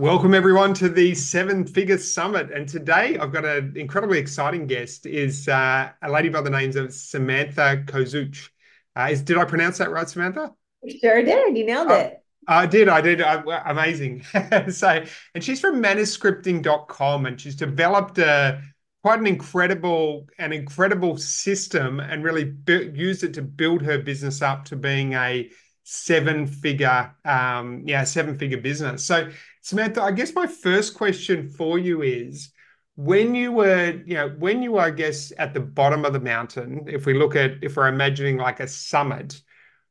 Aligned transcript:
Welcome 0.00 0.32
everyone 0.32 0.74
to 0.74 0.88
the 0.88 1.12
Seven 1.16 1.66
Figure 1.66 1.98
Summit, 1.98 2.52
and 2.52 2.68
today 2.68 3.18
I've 3.18 3.32
got 3.32 3.44
an 3.44 3.72
incredibly 3.74 4.20
exciting 4.20 4.68
guest. 4.68 5.06
Is 5.06 5.48
uh, 5.48 5.90
a 6.00 6.08
lady 6.08 6.28
by 6.28 6.40
the 6.40 6.50
names 6.50 6.76
of 6.76 6.94
Samantha 6.94 7.82
Kozuch. 7.84 8.48
Uh, 8.94 9.08
is 9.10 9.22
did 9.22 9.38
I 9.38 9.44
pronounce 9.44 9.78
that 9.78 9.90
right, 9.90 10.08
Samantha? 10.08 10.52
Sure 11.00 11.24
did. 11.24 11.56
You 11.56 11.66
nailed 11.66 11.90
it. 11.90 12.22
I 12.46 12.66
did. 12.66 12.88
I 12.88 13.00
did. 13.00 13.20
Uh, 13.20 13.42
amazing. 13.66 14.22
so, 14.70 15.04
and 15.34 15.42
she's 15.42 15.60
from 15.60 15.82
maniscripting.com, 15.82 17.26
and 17.26 17.40
she's 17.40 17.56
developed 17.56 18.18
a 18.18 18.62
quite 19.02 19.18
an 19.18 19.26
incredible 19.26 20.28
an 20.38 20.52
incredible 20.52 21.16
system, 21.16 21.98
and 21.98 22.22
really 22.22 22.44
bu- 22.44 22.92
used 22.94 23.24
it 23.24 23.34
to 23.34 23.42
build 23.42 23.82
her 23.82 23.98
business 23.98 24.42
up 24.42 24.64
to 24.66 24.76
being 24.76 25.14
a 25.14 25.50
seven 25.90 26.46
figure 26.46 27.10
um 27.24 27.82
yeah 27.86 28.04
seven 28.04 28.36
figure 28.36 28.58
business 28.58 29.04
so 29.04 29.30
Samantha, 29.68 30.00
I 30.00 30.12
guess 30.12 30.34
my 30.34 30.46
first 30.46 30.94
question 30.94 31.46
for 31.46 31.78
you 31.78 32.00
is 32.00 32.50
when 32.96 33.34
you 33.34 33.52
were, 33.52 34.02
you 34.06 34.14
know, 34.14 34.30
when 34.38 34.62
you 34.62 34.72
were, 34.72 34.80
I 34.80 34.90
guess, 34.90 35.30
at 35.36 35.52
the 35.52 35.60
bottom 35.60 36.06
of 36.06 36.14
the 36.14 36.20
mountain, 36.20 36.84
if 36.86 37.04
we 37.04 37.12
look 37.12 37.36
at, 37.36 37.62
if 37.62 37.76
we're 37.76 37.88
imagining 37.88 38.38
like 38.38 38.60
a 38.60 38.66
summit, 38.66 39.38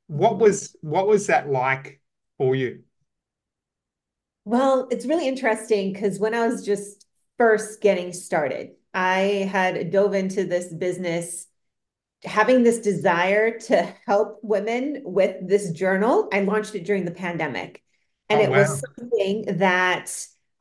what 0.07 0.39
was 0.39 0.75
what 0.81 1.05
was 1.07 1.27
that 1.27 1.47
like 1.47 2.01
for 2.39 2.55
you? 2.55 2.79
Well, 4.45 4.87
it's 4.89 5.05
really 5.05 5.27
interesting 5.27 5.93
because 5.93 6.17
when 6.17 6.33
I 6.33 6.47
was 6.47 6.65
just 6.65 7.05
first 7.37 7.79
getting 7.79 8.11
started, 8.11 8.71
I 8.95 9.47
had 9.51 9.91
dove 9.91 10.15
into 10.15 10.43
this 10.43 10.73
business 10.73 11.45
having 12.23 12.63
this 12.63 12.79
desire 12.79 13.59
to 13.59 13.93
help 14.05 14.39
women 14.41 15.01
with 15.05 15.35
this 15.47 15.71
journal. 15.71 16.29
I 16.31 16.41
launched 16.41 16.75
it 16.75 16.85
during 16.85 17.05
the 17.05 17.11
pandemic. 17.11 17.83
And 18.29 18.39
oh, 18.39 18.43
it 18.43 18.49
wow. 18.49 18.57
was 18.57 18.83
something 18.97 19.57
that, 19.57 20.11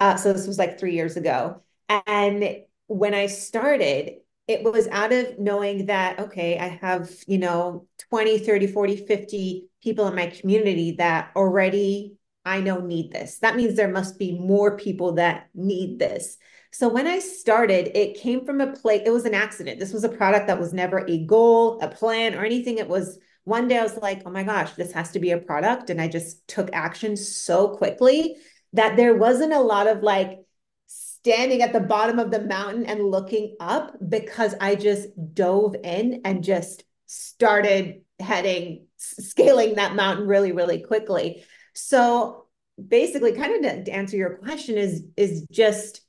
uh, 0.01 0.17
so 0.17 0.33
this 0.33 0.47
was 0.47 0.59
like 0.59 0.79
three 0.79 0.95
years 0.95 1.17
ago. 1.17 1.63
And 2.07 2.63
when 2.87 3.15
I 3.15 3.27
started, 3.27 4.17
it 4.47 4.63
was 4.63 4.87
out 4.89 5.13
of 5.13 5.39
knowing 5.39 5.87
that, 5.87 6.21
okay, 6.21 6.59
I 6.59 6.69
have, 6.69 7.11
you 7.27 7.39
know, 7.39 7.87
20, 8.11 8.39
30, 8.39 8.67
40, 8.69 8.97
50 9.07 9.69
people 9.83 10.07
in 10.07 10.15
my 10.15 10.27
community 10.27 10.93
that 10.99 11.33
already 11.35 12.16
I 12.47 12.61
know 12.61 12.81
need 12.81 13.13
this. 13.13 13.39
That 13.41 13.57
means 13.57 13.75
there 13.75 13.93
must 13.93 14.19
be 14.19 14.39
more 14.39 14.77
people 14.77 15.15
that 15.15 15.49
need 15.53 15.99
this. 15.99 16.39
So 16.71 16.89
when 16.89 17.07
I 17.07 17.19
started, 17.19 17.99
it 17.99 18.19
came 18.19 18.47
from 18.47 18.61
a 18.61 18.73
place, 18.73 19.03
it 19.05 19.11
was 19.11 19.25
an 19.25 19.35
accident. 19.35 19.81
This 19.81 19.93
was 19.93 20.05
a 20.05 20.09
product 20.09 20.47
that 20.47 20.61
was 20.61 20.73
never 20.73 21.05
a 21.09 21.25
goal, 21.27 21.81
a 21.81 21.89
plan, 21.89 22.35
or 22.35 22.45
anything. 22.45 22.79
It 22.79 22.89
was 22.89 23.19
one 23.45 23.67
day 23.67 23.79
I 23.79 23.83
was 23.83 23.97
like, 23.97 24.23
oh 24.25 24.31
my 24.31 24.45
gosh, 24.45 24.73
this 24.73 24.93
has 24.93 25.11
to 25.13 25.19
be 25.19 25.33
a 25.33 25.39
product. 25.39 25.91
And 25.91 26.01
I 26.01 26.07
just 26.07 26.47
took 26.47 26.71
action 26.73 27.17
so 27.17 27.77
quickly 27.77 28.37
that 28.73 28.97
there 28.97 29.17
wasn't 29.17 29.53
a 29.53 29.61
lot 29.61 29.89
of 29.89 30.03
like 30.03 30.39
standing 30.87 31.63
at 31.63 31.73
the 31.73 31.81
bottom 31.81 32.21
of 32.21 32.31
the 32.31 32.43
mountain 32.43 32.87
and 32.87 33.11
looking 33.11 33.57
up 33.59 33.97
because 34.09 34.55
I 34.61 34.77
just 34.77 35.09
dove 35.35 35.75
in 35.83 36.21
and 36.25 36.45
just 36.45 36.85
started 37.07 38.03
heading, 38.21 38.87
scaling 38.97 39.75
that 39.75 39.97
mountain 39.97 40.29
really, 40.29 40.53
really 40.53 40.83
quickly. 40.83 41.45
So 41.77 42.47
basically, 42.85 43.33
kind 43.33 43.65
of 43.65 43.85
to 43.85 43.93
answer 43.93 44.17
your 44.17 44.37
question 44.39 44.77
is, 44.77 45.05
is 45.17 45.47
just, 45.51 46.01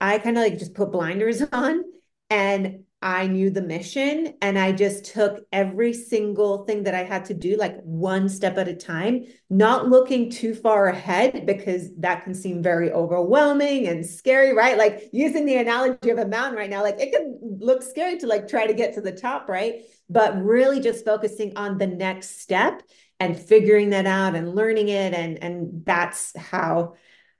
I 0.00 0.18
kind 0.18 0.36
of 0.36 0.42
like 0.42 0.58
just 0.58 0.74
put 0.74 0.92
blinders 0.92 1.42
on 1.52 1.82
and 2.30 2.84
I 3.02 3.26
knew 3.26 3.50
the 3.50 3.62
mission 3.62 4.34
and 4.40 4.56
I 4.56 4.70
just 4.70 5.06
took 5.06 5.44
every 5.50 5.92
single 5.92 6.64
thing 6.64 6.84
that 6.84 6.94
I 6.94 7.02
had 7.02 7.24
to 7.26 7.34
do, 7.34 7.56
like 7.56 7.80
one 7.82 8.28
step 8.28 8.56
at 8.58 8.68
a 8.68 8.76
time, 8.76 9.24
not 9.50 9.88
looking 9.88 10.30
too 10.30 10.54
far 10.54 10.86
ahead 10.86 11.44
because 11.44 11.90
that 11.98 12.22
can 12.22 12.32
seem 12.32 12.62
very 12.62 12.92
overwhelming 12.92 13.88
and 13.88 14.06
scary, 14.06 14.54
right? 14.54 14.78
Like 14.78 15.10
using 15.12 15.46
the 15.46 15.56
analogy 15.56 16.10
of 16.10 16.18
a 16.18 16.28
mountain 16.28 16.56
right 16.56 16.70
now, 16.70 16.82
like 16.82 17.00
it 17.00 17.12
can 17.12 17.38
look 17.42 17.82
scary 17.82 18.18
to 18.18 18.28
like 18.28 18.46
try 18.46 18.68
to 18.68 18.74
get 18.74 18.94
to 18.94 19.00
the 19.00 19.12
top, 19.12 19.48
right? 19.48 19.82
But 20.08 20.40
really 20.40 20.78
just 20.78 21.04
focusing 21.04 21.56
on 21.56 21.78
the 21.78 21.88
next 21.88 22.40
step 22.40 22.82
and 23.22 23.38
figuring 23.38 23.90
that 23.90 24.04
out 24.04 24.34
and 24.34 24.52
learning 24.52 24.88
it. 24.88 25.14
And, 25.14 25.40
and 25.42 25.84
that's 25.86 26.36
how 26.36 26.94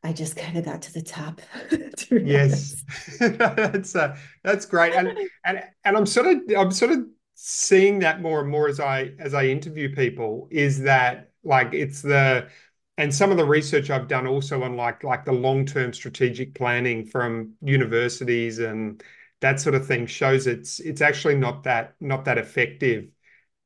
I 0.05 0.13
just 0.13 0.37
kind 0.37 0.57
of 0.57 0.65
got 0.65 0.83
to 0.83 0.93
the 0.93 1.03
top. 1.03 1.41
to 1.97 2.23
yes, 2.25 2.85
that's 3.21 3.97
uh, 3.97 4.17
that's 4.43 4.67
great, 4.67 4.95
and 4.95 5.17
and 5.45 5.63
and 5.85 5.97
I'm 5.97 6.07
sort 6.07 6.27
of 6.27 6.41
I'm 6.57 6.73
sort 6.73 6.93
of 6.93 7.07
seeing 7.35 8.01
that 8.01 8.21
more 8.21 8.41
and 8.41 8.51
more 8.51 8.69
as 8.69 8.81
I 8.81 9.13
as 9.19 9.35
I 9.35 9.47
interview 9.47 9.95
people. 9.95 10.49
Is 10.51 10.83
that 10.83 11.31
like 11.45 11.73
it's 11.73 12.03
the 12.03 12.49
and 12.99 13.15
some 13.15 13.31
of 13.31 13.37
the 13.37 13.45
research 13.45 13.91
I've 13.91 14.09
done 14.09 14.27
also 14.27 14.63
on 14.65 14.77
like 14.77 15.05
like 15.05 15.25
the 15.25 15.33
long 15.33 15.67
term 15.67 15.93
strategic 15.93 16.55
planning 16.55 17.07
from 17.07 17.53
universities 17.61 18.59
and 18.59 19.03
that 19.41 19.61
sort 19.61 19.75
of 19.75 19.87
thing 19.87 20.07
shows 20.07 20.47
it's 20.47 20.79
it's 20.81 21.01
actually 21.01 21.35
not 21.35 21.65
that 21.65 21.95
not 22.01 22.25
that 22.27 22.39
effective 22.39 23.09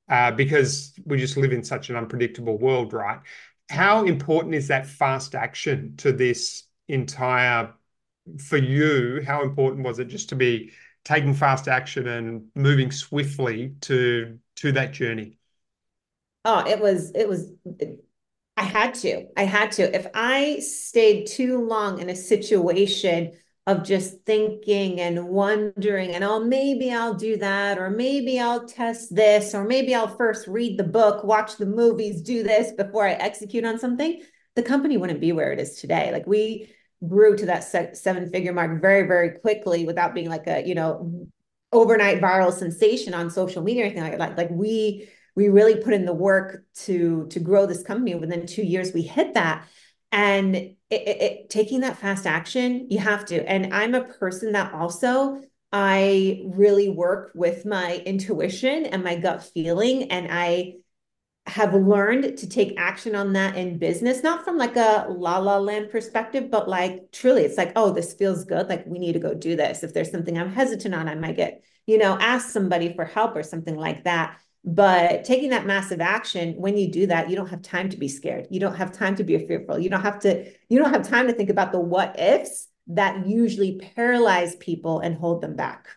uh, 0.08 0.30
because 0.30 0.92
we 1.04 1.18
just 1.18 1.36
live 1.36 1.52
in 1.52 1.62
such 1.64 1.90
an 1.90 1.96
unpredictable 1.96 2.58
world, 2.58 2.92
right? 2.92 3.20
how 3.68 4.04
important 4.04 4.54
is 4.54 4.68
that 4.68 4.86
fast 4.86 5.34
action 5.34 5.96
to 5.96 6.12
this 6.12 6.64
entire 6.88 7.72
for 8.38 8.56
you 8.56 9.22
how 9.26 9.42
important 9.42 9.84
was 9.84 9.98
it 9.98 10.06
just 10.06 10.28
to 10.28 10.36
be 10.36 10.72
taking 11.04 11.34
fast 11.34 11.68
action 11.68 12.08
and 12.08 12.46
moving 12.54 12.90
swiftly 12.90 13.74
to 13.80 14.38
to 14.56 14.72
that 14.72 14.92
journey 14.92 15.38
oh 16.44 16.64
it 16.66 16.80
was 16.80 17.10
it 17.14 17.28
was 17.28 17.52
i 18.56 18.62
had 18.62 18.94
to 18.94 19.26
i 19.36 19.44
had 19.44 19.72
to 19.72 19.94
if 19.94 20.06
i 20.14 20.58
stayed 20.60 21.26
too 21.26 21.60
long 21.64 22.00
in 22.00 22.08
a 22.08 22.16
situation 22.16 23.32
of 23.66 23.82
just 23.82 24.24
thinking 24.24 25.00
and 25.00 25.26
wondering 25.28 26.14
and 26.14 26.22
oh 26.22 26.42
maybe 26.42 26.92
i'll 26.92 27.14
do 27.14 27.36
that 27.36 27.78
or 27.78 27.90
maybe 27.90 28.38
i'll 28.38 28.66
test 28.66 29.14
this 29.14 29.54
or 29.54 29.64
maybe 29.64 29.94
i'll 29.94 30.16
first 30.16 30.46
read 30.46 30.78
the 30.78 30.84
book 30.84 31.24
watch 31.24 31.56
the 31.56 31.66
movies 31.66 32.22
do 32.22 32.42
this 32.42 32.72
before 32.72 33.06
i 33.06 33.12
execute 33.12 33.64
on 33.64 33.78
something 33.78 34.22
the 34.56 34.62
company 34.62 34.96
wouldn't 34.96 35.20
be 35.20 35.32
where 35.32 35.52
it 35.52 35.60
is 35.60 35.76
today. 35.76 36.10
Like 36.10 36.26
we 36.26 36.72
grew 37.06 37.36
to 37.36 37.46
that 37.46 37.62
seven 37.96 38.30
figure 38.30 38.54
mark 38.54 38.80
very 38.80 39.06
very 39.06 39.38
quickly 39.38 39.84
without 39.84 40.14
being 40.14 40.30
like 40.30 40.46
a 40.46 40.66
you 40.66 40.74
know 40.74 41.28
overnight 41.72 42.22
viral 42.22 42.52
sensation 42.52 43.12
on 43.12 43.30
social 43.30 43.62
media 43.62 43.82
or 43.82 43.86
anything 43.86 44.02
like 44.02 44.18
that. 44.18 44.36
Like 44.36 44.50
we 44.50 45.08
we 45.36 45.50
really 45.50 45.76
put 45.76 45.92
in 45.92 46.06
the 46.06 46.14
work 46.14 46.64
to 46.84 47.26
to 47.28 47.38
grow 47.38 47.66
this 47.66 47.82
company. 47.82 48.14
Within 48.14 48.46
two 48.46 48.62
years 48.62 48.92
we 48.92 49.02
hit 49.02 49.34
that. 49.34 49.68
And 50.10 50.75
it, 50.90 51.08
it, 51.08 51.50
taking 51.50 51.80
that 51.80 51.98
fast 51.98 52.26
action 52.26 52.86
you 52.90 52.98
have 52.98 53.24
to. 53.26 53.48
And 53.48 53.74
i'm 53.74 53.94
a 53.94 54.04
person 54.04 54.52
that 54.52 54.72
also 54.72 55.42
i 55.72 56.42
really 56.44 56.88
work 56.88 57.32
with 57.34 57.64
my 57.66 58.02
intuition 58.06 58.86
and 58.86 59.02
my 59.02 59.16
gut 59.16 59.42
feeling 59.42 60.10
and 60.10 60.28
i 60.30 60.74
have 61.46 61.74
learned 61.74 62.38
to 62.38 62.48
take 62.48 62.74
action 62.76 63.14
on 63.14 63.32
that 63.32 63.56
in 63.56 63.78
business 63.78 64.22
not 64.22 64.44
from 64.44 64.58
like 64.58 64.76
a 64.76 65.06
la 65.08 65.38
la 65.38 65.58
land 65.58 65.90
perspective 65.90 66.50
but 66.50 66.68
like 66.68 67.10
truly 67.12 67.42
it's 67.42 67.56
like 67.56 67.72
oh 67.76 67.92
this 67.92 68.14
feels 68.14 68.44
good. 68.44 68.68
Like 68.68 68.84
we 68.86 68.98
need 68.98 69.12
to 69.12 69.20
go 69.20 69.32
do 69.32 69.54
this. 69.54 69.82
If 69.82 69.92
there's 69.92 70.10
something 70.10 70.38
i'm 70.38 70.52
hesitant 70.52 70.94
on 70.94 71.08
i 71.08 71.14
might 71.14 71.36
get 71.36 71.62
you 71.86 71.98
know 71.98 72.16
ask 72.20 72.50
somebody 72.50 72.94
for 72.94 73.04
help 73.04 73.36
or 73.36 73.42
something 73.42 73.76
like 73.76 74.04
that 74.04 74.38
but 74.66 75.24
taking 75.24 75.50
that 75.50 75.66
massive 75.66 76.00
action, 76.00 76.54
when 76.56 76.76
you 76.76 76.90
do 76.90 77.06
that, 77.06 77.30
you 77.30 77.36
don't 77.36 77.48
have 77.48 77.62
time 77.62 77.88
to 77.90 77.96
be 77.96 78.08
scared. 78.08 78.48
You 78.50 78.60
don't 78.60 78.74
have 78.76 78.92
time 78.92 79.16
to 79.16 79.24
be 79.24 79.38
fearful. 79.46 79.78
You 79.78 79.88
don't 79.90 80.02
have 80.02 80.18
to, 80.20 80.44
you 80.68 80.78
don't 80.78 80.92
have 80.92 81.08
time 81.08 81.28
to 81.28 81.32
think 81.32 81.50
about 81.50 81.72
the 81.72 81.80
what 81.80 82.18
ifs 82.18 82.68
that 82.88 83.26
usually 83.26 83.78
paralyze 83.94 84.56
people 84.56 85.00
and 85.00 85.16
hold 85.16 85.40
them 85.42 85.56
back. 85.56 85.88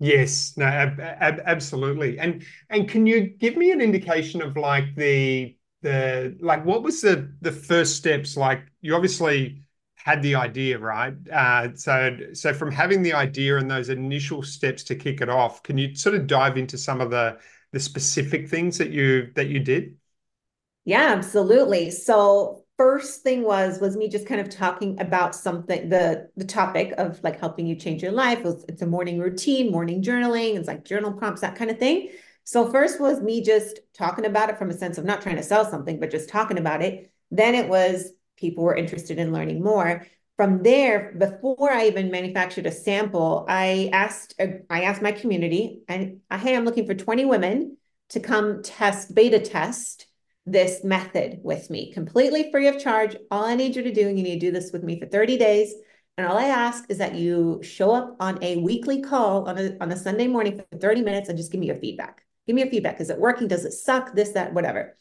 Yes, 0.00 0.56
no, 0.56 0.66
ab- 0.66 1.00
ab- 1.00 1.42
absolutely. 1.46 2.18
And 2.18 2.44
and 2.68 2.88
can 2.88 3.06
you 3.06 3.22
give 3.22 3.56
me 3.56 3.70
an 3.70 3.80
indication 3.80 4.42
of 4.42 4.56
like 4.56 4.94
the 4.96 5.56
the 5.82 6.36
like 6.40 6.64
what 6.64 6.82
was 6.82 7.00
the 7.00 7.32
the 7.40 7.52
first 7.52 7.96
steps? 7.96 8.36
Like 8.36 8.64
you 8.80 8.94
obviously 8.94 9.62
had 9.94 10.20
the 10.22 10.34
idea, 10.34 10.78
right? 10.78 11.14
Uh, 11.30 11.74
so 11.76 12.18
so 12.34 12.52
from 12.52 12.70
having 12.72 13.02
the 13.02 13.12
idea 13.14 13.56
and 13.56 13.70
those 13.70 13.88
initial 13.88 14.42
steps 14.42 14.82
to 14.84 14.96
kick 14.96 15.20
it 15.20 15.28
off, 15.28 15.62
can 15.62 15.78
you 15.78 15.94
sort 15.94 16.14
of 16.16 16.26
dive 16.26 16.58
into 16.58 16.76
some 16.76 17.00
of 17.00 17.10
the 17.10 17.38
the 17.74 17.80
specific 17.80 18.48
things 18.48 18.78
that 18.78 18.90
you 18.90 19.30
that 19.34 19.48
you 19.48 19.60
did? 19.60 19.96
Yeah, 20.84 21.12
absolutely. 21.16 21.90
So 21.90 22.64
first 22.76 23.22
thing 23.22 23.42
was 23.44 23.80
was 23.80 23.96
me 23.96 24.08
just 24.08 24.26
kind 24.26 24.40
of 24.40 24.48
talking 24.50 25.00
about 25.00 25.34
something 25.34 25.88
the 25.88 26.28
the 26.36 26.44
topic 26.44 26.92
of 26.98 27.22
like 27.22 27.38
helping 27.38 27.66
you 27.66 27.76
change 27.76 28.02
your 28.02 28.10
life 28.10 28.38
it 28.38 28.44
was, 28.44 28.64
it's 28.68 28.82
a 28.82 28.86
morning 28.86 29.16
routine 29.20 29.70
morning 29.70 30.02
journaling 30.02 30.56
it's 30.56 30.66
like 30.66 30.84
journal 30.84 31.12
prompts 31.12 31.40
that 31.40 31.54
kind 31.54 31.70
of 31.70 31.78
thing 31.78 32.08
so 32.42 32.68
first 32.72 33.00
was 33.00 33.20
me 33.20 33.40
just 33.44 33.78
talking 33.96 34.26
about 34.26 34.50
it 34.50 34.58
from 34.58 34.70
a 34.70 34.74
sense 34.74 34.98
of 34.98 35.04
not 35.04 35.22
trying 35.22 35.36
to 35.36 35.42
sell 35.44 35.64
something 35.64 36.00
but 36.00 36.10
just 36.10 36.28
talking 36.28 36.58
about 36.58 36.82
it 36.82 37.12
then 37.30 37.54
it 37.54 37.68
was 37.68 38.10
people 38.36 38.64
were 38.64 38.74
interested 38.74 39.18
in 39.20 39.32
learning 39.32 39.62
more 39.62 40.04
from 40.36 40.62
there 40.62 41.14
before 41.18 41.70
i 41.70 41.86
even 41.86 42.10
manufactured 42.10 42.66
a 42.66 42.72
sample 42.72 43.44
i 43.48 43.88
asked 43.92 44.34
i 44.70 44.82
asked 44.82 45.02
my 45.02 45.12
community 45.12 45.80
and 45.88 46.20
hey 46.32 46.56
i'm 46.56 46.64
looking 46.64 46.86
for 46.86 46.94
20 46.94 47.24
women 47.24 47.76
to 48.08 48.20
come 48.20 48.62
test 48.62 49.14
beta 49.14 49.38
test 49.38 50.06
this 50.46 50.84
method 50.84 51.40
with 51.42 51.70
me 51.70 51.92
completely 51.92 52.50
free 52.50 52.68
of 52.68 52.78
charge. 52.78 53.16
All 53.30 53.44
I 53.44 53.54
need 53.54 53.76
you 53.76 53.82
to 53.82 53.92
do, 53.92 54.08
and 54.08 54.18
you 54.18 54.24
need 54.24 54.40
to 54.40 54.46
do 54.46 54.52
this 54.52 54.72
with 54.72 54.82
me 54.82 55.00
for 55.00 55.06
30 55.06 55.38
days. 55.38 55.74
And 56.16 56.26
all 56.26 56.36
I 56.36 56.44
ask 56.44 56.84
is 56.88 56.98
that 56.98 57.14
you 57.14 57.60
show 57.62 57.92
up 57.92 58.16
on 58.20 58.42
a 58.42 58.56
weekly 58.58 59.00
call 59.00 59.48
on 59.48 59.58
a, 59.58 59.76
on 59.80 59.90
a 59.90 59.96
Sunday 59.96 60.28
morning 60.28 60.56
for 60.56 60.78
30 60.78 61.02
minutes 61.02 61.28
and 61.28 61.36
just 61.36 61.50
give 61.50 61.60
me 61.60 61.66
your 61.66 61.76
feedback. 61.76 62.24
Give 62.46 62.54
me 62.54 62.62
your 62.62 62.70
feedback. 62.70 63.00
Is 63.00 63.10
it 63.10 63.18
working? 63.18 63.48
Does 63.48 63.64
it 63.64 63.72
suck? 63.72 64.14
This, 64.14 64.30
that, 64.30 64.52
whatever. 64.52 64.96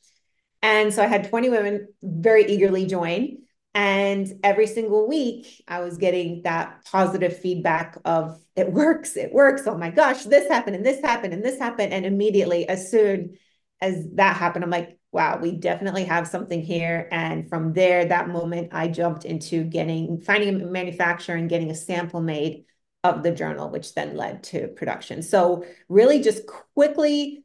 And 0.62 0.94
so 0.94 1.04
I 1.04 1.08
had 1.08 1.30
20 1.30 1.50
women 1.50 1.88
very 2.02 2.46
eagerly 2.46 2.86
join. 2.86 3.43
And 3.76 4.32
every 4.44 4.68
single 4.68 5.08
week, 5.08 5.64
I 5.68 5.80
was 5.80 5.98
getting 5.98 6.44
that 6.44 6.86
positive 6.86 7.40
feedback 7.40 7.98
of 8.06 8.40
it 8.56 8.72
works, 8.72 9.18
it 9.18 9.34
works. 9.34 9.64
Oh 9.66 9.78
my 9.78 9.90
gosh, 9.90 10.24
this 10.24 10.48
happened 10.48 10.76
and 10.76 10.86
this 10.86 11.02
happened 11.02 11.34
and 11.34 11.44
this 11.44 11.58
happened. 11.58 11.92
And 11.92 12.06
immediately, 12.06 12.70
as 12.70 12.92
soon 12.92 13.38
as 13.82 14.06
that 14.14 14.38
happened, 14.38 14.64
I'm 14.64 14.70
like, 14.70 15.00
wow, 15.12 15.40
we 15.42 15.52
definitely 15.52 16.04
have 16.06 16.28
something 16.28 16.62
here. 16.62 17.08
And 17.12 17.50
from 17.50 17.74
there, 17.74 18.06
that 18.06 18.30
moment, 18.30 18.70
I 18.74 18.88
jumped 18.90 19.26
into 19.26 19.64
getting, 19.64 20.22
finding 20.22 20.62
a 20.62 20.66
manufacturer 20.66 21.36
and 21.36 21.50
getting 21.50 21.72
a 21.72 21.76
sample 21.76 22.22
made 22.22 22.66
of 23.04 23.24
the 23.24 23.32
journal, 23.32 23.70
which 23.70 23.96
then 23.96 24.16
led 24.16 24.44
to 24.44 24.68
production. 24.70 25.22
So, 25.22 25.66
really, 25.90 26.22
just 26.22 26.48
quickly 26.76 27.44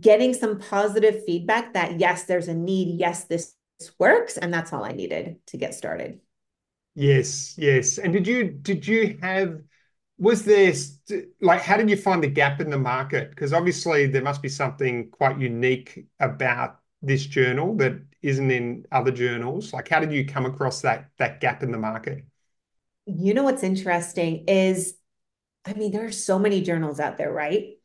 getting 0.00 0.34
some 0.34 0.58
positive 0.58 1.24
feedback 1.24 1.74
that 1.74 2.00
yes, 2.00 2.24
there's 2.24 2.48
a 2.48 2.54
need. 2.54 2.98
Yes, 2.98 3.24
this 3.24 3.54
works. 3.98 4.36
And 4.36 4.52
that's 4.52 4.72
all 4.72 4.84
I 4.84 4.92
needed 4.92 5.38
to 5.46 5.56
get 5.56 5.74
started. 5.74 6.20
Yes, 6.94 7.54
yes. 7.56 7.98
And 7.98 8.12
did 8.12 8.26
you 8.26 8.44
did 8.50 8.86
you 8.86 9.18
have 9.22 9.60
was 10.18 10.44
there 10.44 10.72
like 11.40 11.60
how 11.60 11.76
did 11.76 11.88
you 11.88 11.96
find 11.96 12.22
the 12.22 12.28
gap 12.28 12.60
in 12.60 12.70
the 12.70 12.78
market? 12.78 13.30
Because 13.30 13.52
obviously 13.52 14.06
there 14.06 14.22
must 14.22 14.42
be 14.42 14.48
something 14.48 15.10
quite 15.10 15.38
unique 15.38 16.06
about 16.18 16.80
this 17.02 17.24
journal 17.24 17.76
that 17.76 18.00
isn't 18.22 18.50
in 18.50 18.84
other 18.90 19.12
journals? 19.12 19.72
Like, 19.72 19.88
how 19.88 20.00
did 20.00 20.12
you 20.12 20.26
come 20.26 20.46
across 20.46 20.82
that 20.82 21.10
that 21.18 21.40
gap 21.40 21.62
in 21.62 21.70
the 21.70 21.78
market? 21.78 22.24
You 23.06 23.32
know 23.32 23.44
what's 23.44 23.62
interesting 23.62 24.44
is, 24.48 24.94
I 25.64 25.72
mean, 25.74 25.92
there 25.92 26.04
are 26.04 26.12
so 26.12 26.38
many 26.38 26.62
journals 26.62 27.00
out 27.00 27.16
there, 27.16 27.32
right? 27.32 27.78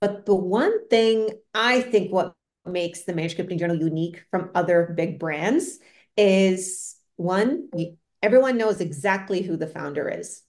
But 0.00 0.26
the 0.26 0.34
one 0.34 0.88
thing 0.88 1.30
I 1.54 1.80
think 1.80 2.12
what 2.12 2.34
makes 2.66 3.04
the 3.04 3.12
Maniscripting 3.12 3.58
journal 3.58 3.76
unique 3.76 4.24
from 4.30 4.50
other 4.54 4.92
big 4.96 5.18
brands 5.18 5.78
is 6.16 6.96
one, 7.16 7.68
everyone 8.22 8.56
knows 8.56 8.80
exactly 8.80 9.42
who 9.42 9.56
the 9.56 9.66
founder 9.66 10.08
is. 10.08 10.42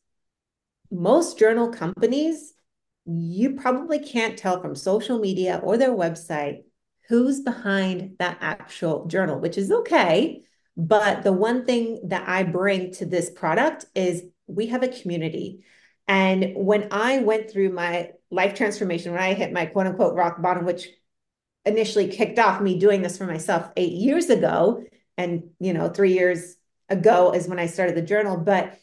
Most 0.91 1.39
journal 1.39 1.69
companies, 1.69 2.53
you 3.05 3.55
probably 3.55 3.99
can't 3.99 4.37
tell 4.37 4.61
from 4.61 4.75
social 4.75 5.19
media 5.19 5.59
or 5.63 5.77
their 5.77 5.91
website 5.91 6.63
who's 7.09 7.41
behind 7.41 8.15
that 8.19 8.37
actual 8.41 9.05
journal, 9.07 9.39
which 9.39 9.57
is 9.57 9.71
okay. 9.71 10.43
But 10.77 11.23
the 11.23 11.33
one 11.33 11.65
thing 11.65 11.99
that 12.09 12.27
I 12.27 12.43
bring 12.43 12.91
to 12.93 13.05
this 13.05 13.29
product 13.29 13.85
is 13.93 14.23
we 14.47 14.67
have 14.67 14.83
a 14.83 14.87
community. 14.87 15.63
And 16.07 16.53
when 16.55 16.87
I 16.91 17.19
went 17.19 17.49
through 17.49 17.69
my 17.69 18.11
life 18.31 18.55
transformation, 18.55 19.11
when 19.11 19.21
I 19.21 19.33
hit 19.33 19.53
my 19.53 19.65
quote 19.65 19.87
unquote 19.87 20.15
rock 20.15 20.41
bottom, 20.41 20.65
which 20.65 20.87
initially 21.65 22.07
kicked 22.07 22.39
off 22.39 22.61
me 22.61 22.77
doing 22.77 23.01
this 23.01 23.17
for 23.17 23.25
myself 23.25 23.69
eight 23.77 23.93
years 23.93 24.29
ago, 24.29 24.83
and 25.17 25.49
you 25.59 25.73
know, 25.73 25.89
three 25.89 26.13
years 26.13 26.55
ago 26.89 27.31
is 27.31 27.47
when 27.47 27.59
I 27.59 27.67
started 27.67 27.95
the 27.95 28.01
journal, 28.01 28.37
but 28.37 28.77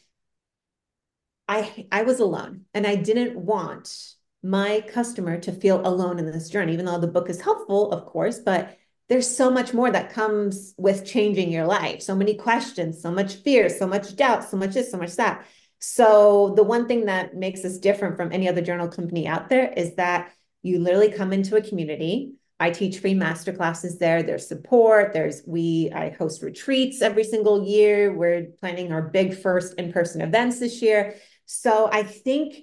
I 1.48 1.86
I 1.90 2.02
was 2.02 2.20
alone 2.20 2.62
and 2.74 2.86
I 2.86 2.96
didn't 2.96 3.36
want 3.36 4.14
my 4.42 4.80
customer 4.88 5.38
to 5.38 5.52
feel 5.52 5.86
alone 5.86 6.18
in 6.18 6.26
this 6.26 6.48
journey, 6.48 6.72
even 6.72 6.86
though 6.86 6.98
the 6.98 7.06
book 7.06 7.28
is 7.28 7.40
helpful, 7.40 7.90
of 7.92 8.06
course, 8.06 8.38
but 8.38 8.78
there's 9.08 9.36
so 9.36 9.50
much 9.50 9.74
more 9.74 9.90
that 9.90 10.12
comes 10.12 10.72
with 10.78 11.04
changing 11.04 11.50
your 11.50 11.66
life. 11.66 12.00
So 12.00 12.14
many 12.14 12.34
questions, 12.34 13.02
so 13.02 13.10
much 13.10 13.34
fear, 13.34 13.68
so 13.68 13.86
much 13.86 14.14
doubt, 14.14 14.44
so 14.44 14.56
much 14.56 14.74
this, 14.74 14.90
so 14.90 14.98
much 14.98 15.16
that. 15.16 15.44
So 15.80 16.54
the 16.56 16.62
one 16.62 16.86
thing 16.86 17.06
that 17.06 17.34
makes 17.34 17.64
us 17.64 17.78
different 17.78 18.16
from 18.16 18.32
any 18.32 18.48
other 18.48 18.62
journal 18.62 18.88
company 18.88 19.26
out 19.26 19.48
there 19.48 19.72
is 19.76 19.96
that 19.96 20.32
you 20.62 20.78
literally 20.78 21.10
come 21.10 21.32
into 21.32 21.56
a 21.56 21.62
community. 21.62 22.34
I 22.60 22.70
teach 22.70 22.98
free 22.98 23.14
master 23.14 23.52
classes 23.52 23.98
there. 23.98 24.22
There's 24.22 24.46
support. 24.46 25.14
There's 25.14 25.42
we 25.46 25.90
I 25.94 26.10
host 26.10 26.42
retreats 26.42 27.00
every 27.00 27.24
single 27.24 27.66
year. 27.66 28.12
We're 28.12 28.48
planning 28.60 28.92
our 28.92 29.02
big 29.02 29.36
first 29.36 29.74
in-person 29.78 30.20
events 30.20 30.60
this 30.60 30.82
year. 30.82 31.16
So 31.46 31.88
I 31.90 32.02
think 32.02 32.54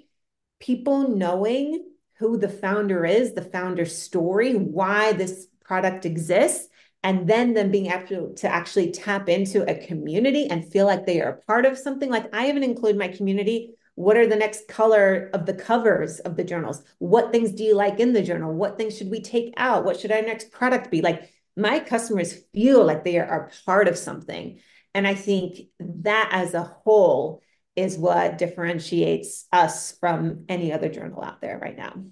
people 0.60 1.10
knowing 1.10 1.84
who 2.20 2.38
the 2.38 2.50
founder 2.50 3.06
is, 3.06 3.34
the 3.34 3.42
founder 3.42 3.86
story, 3.86 4.54
why 4.54 5.14
this 5.14 5.48
product 5.64 6.06
exists, 6.06 6.68
and 7.04 7.28
then 7.28 7.54
them 7.54 7.72
being 7.72 7.88
able 7.88 8.34
to 8.36 8.48
actually 8.48 8.92
tap 8.92 9.30
into 9.30 9.64
a 9.70 9.86
community 9.88 10.48
and 10.48 10.72
feel 10.72 10.86
like 10.86 11.06
they 11.06 11.22
are 11.22 11.30
a 11.30 11.42
part 11.46 11.66
of 11.66 11.78
something. 11.78 12.10
Like 12.10 12.34
I 12.34 12.50
even 12.50 12.64
include 12.64 12.98
my 12.98 13.08
community. 13.08 13.74
What 13.98 14.16
are 14.16 14.28
the 14.28 14.36
next 14.36 14.68
color 14.68 15.32
of 15.34 15.48
the 15.48 15.56
covers 15.56 16.20
of 16.20 16.36
the 16.38 16.44
journals? 16.44 16.84
What 17.00 17.32
things 17.32 17.52
do 17.52 17.64
you 17.64 17.76
like 17.76 18.00
in 18.00 18.14
the 18.14 18.22
journal? 18.22 18.54
What 18.54 18.78
things 18.78 18.96
should 18.96 19.10
we 19.10 19.22
take 19.22 19.56
out? 19.58 19.86
What 19.86 20.00
should 20.00 20.12
our 20.12 20.22
next 20.22 20.52
product 20.52 20.92
be? 20.92 21.02
Like 21.02 21.34
my 21.56 21.80
customers 21.80 22.44
feel 22.54 22.86
like 22.86 23.04
they 23.04 23.18
are 23.18 23.50
part 23.66 23.88
of 23.88 23.98
something. 23.98 24.60
And 24.94 25.08
I 25.08 25.16
think 25.16 25.70
that 25.80 26.30
as 26.32 26.54
a 26.54 26.62
whole 26.62 27.42
is 27.76 27.98
what 27.98 28.38
differentiates 28.38 29.48
us 29.52 29.98
from 30.00 30.46
any 30.48 30.72
other 30.72 30.90
journal 30.90 31.24
out 31.24 31.42
there 31.42 31.58
right 31.58 31.76
now. 31.76 32.04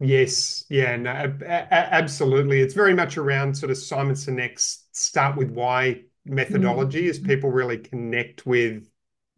Yes, 0.00 0.64
yeah, 0.70 0.96
no, 0.96 1.10
absolutely. 1.10 2.62
It's 2.62 2.72
very 2.72 2.94
much 2.94 3.18
around 3.18 3.54
sort 3.54 3.70
of 3.70 3.76
Simon 3.76 4.14
Sinek's 4.14 4.86
start 4.92 5.36
with 5.36 5.50
why 5.50 6.04
methodology, 6.24 7.02
mm-hmm. 7.02 7.10
as 7.10 7.18
people 7.18 7.50
really 7.50 7.76
connect 7.76 8.46
with 8.46 8.88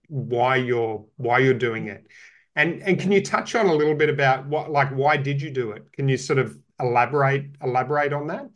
why 0.08 0.56
you're 0.56 1.04
why 1.16 1.38
you're 1.38 1.54
doing 1.54 1.88
it. 1.88 2.06
And 2.56 2.82
and 2.82 2.98
can 2.98 3.10
you 3.12 3.22
touch 3.22 3.54
on 3.54 3.66
a 3.66 3.74
little 3.74 3.94
bit 3.94 4.08
about 4.08 4.46
what 4.46 4.70
like 4.70 4.90
why 4.90 5.16
did 5.16 5.42
you 5.42 5.50
do 5.50 5.72
it? 5.72 5.92
Can 5.92 6.08
you 6.08 6.16
sort 6.16 6.38
of 6.38 6.56
elaborate 6.80 7.56
elaborate 7.62 8.12
on 8.12 8.28
that? 8.28 8.48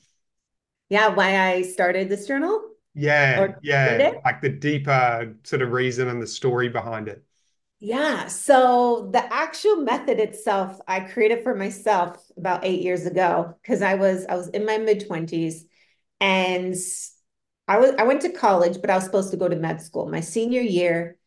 Yeah, 0.89 1.09
why 1.09 1.39
I 1.39 1.63
started 1.63 2.09
this 2.09 2.27
journal. 2.27 2.63
Yeah, 2.95 3.55
yeah, 3.63 4.13
like 4.25 4.41
the 4.41 4.49
deeper 4.49 5.37
sort 5.45 5.63
of 5.63 5.71
reason 5.71 6.09
and 6.09 6.21
the 6.21 6.27
story 6.27 6.69
behind 6.69 7.09
it. 7.09 7.23
Yeah. 7.81 8.27
So 8.27 9.09
the 9.13 9.33
actual 9.33 9.77
method 9.77 10.19
itself, 10.19 10.81
I 10.89 11.01
created 11.01 11.45
for 11.45 11.55
myself 11.55 12.19
about 12.37 12.65
eight 12.65 12.83
years 12.83 13.07
ago 13.07 13.55
because 13.63 13.83
I 13.83 13.95
was 13.95 14.27
I 14.27 14.35
was 14.35 14.49
in 14.49 14.67
my 14.67 14.79
mid 14.79 15.07
twenties, 15.07 15.65
and 16.21 16.75
I 17.69 17.79
was 17.79 17.93
I 17.99 18.05
went 18.05 18.23
to 18.23 18.31
college, 18.33 18.81
but 18.81 18.91
I 18.91 18.97
was 18.97 19.05
supposed 19.05 19.31
to 19.31 19.37
go 19.37 19.49
to 19.49 19.57
med 19.57 19.81
school. 19.81 20.09
My 20.09 20.21
senior 20.21 20.63
year, 20.63 21.18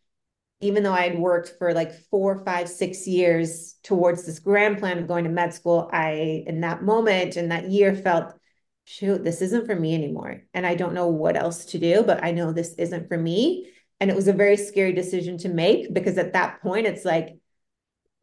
even 0.61 0.83
though 0.83 0.93
I 0.93 1.09
had 1.09 1.19
worked 1.19 1.55
for 1.57 1.73
like 1.73 1.91
four, 2.09 2.43
five, 2.45 2.69
six 2.69 3.07
years 3.07 3.75
towards 3.83 4.25
this 4.25 4.39
grand 4.39 4.77
plan 4.77 4.99
of 4.99 5.07
going 5.07 5.25
to 5.25 5.29
med 5.29 5.53
school, 5.53 5.89
I 5.91 6.43
in 6.47 6.61
that 6.61 6.83
moment 6.83 7.37
in 7.37 7.49
that 7.49 7.69
year 7.69 7.95
felt 7.95 8.33
shoot, 8.85 9.23
this 9.23 9.41
isn't 9.41 9.65
for 9.65 9.75
me 9.75 9.93
anymore. 9.93 10.43
And 10.53 10.65
I 10.65 10.75
don't 10.75 10.93
know 10.93 11.07
what 11.07 11.37
else 11.37 11.65
to 11.65 11.79
do, 11.79 12.03
but 12.03 12.23
I 12.23 12.31
know 12.31 12.51
this 12.51 12.73
isn't 12.75 13.07
for 13.07 13.17
me. 13.17 13.71
And 13.99 14.09
it 14.09 14.15
was 14.15 14.27
a 14.27 14.33
very 14.33 14.57
scary 14.57 14.93
decision 14.93 15.37
to 15.39 15.49
make 15.49 15.93
because 15.93 16.17
at 16.17 16.33
that 16.33 16.61
point, 16.61 16.87
it's 16.87 17.05
like 17.05 17.37